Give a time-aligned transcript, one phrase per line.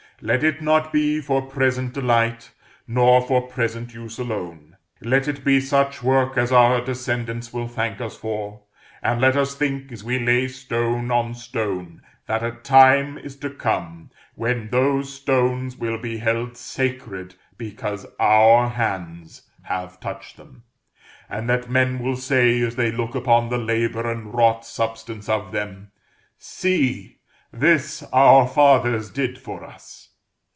[0.23, 2.51] Let it not be for present delight,
[2.87, 7.99] nor for present use alone; let it be such work as our descendants will thank
[7.99, 8.61] us for,
[9.01, 13.49] and let us think, as we lay stone on stone, that a time is to
[13.49, 20.61] come when those stones will be held sacred because our hands have touched them,
[21.31, 25.51] and that men will say as they look upon the labor and wrought substance of
[25.51, 25.89] them,
[26.37, 27.17] "See!
[27.51, 30.09] this our fathers did for us."